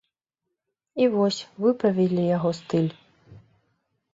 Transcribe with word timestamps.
І 1.03 1.09
вось 1.17 1.39
выправілі 1.65 2.21
яго 2.37 2.49
стыль. 2.61 2.91